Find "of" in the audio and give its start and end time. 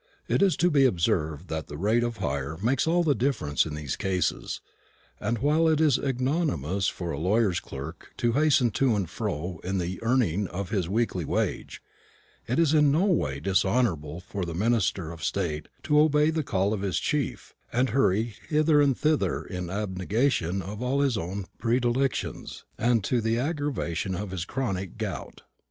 2.03-2.17, 10.47-10.71, 15.11-15.23, 16.73-16.81, 20.63-20.81, 24.15-24.31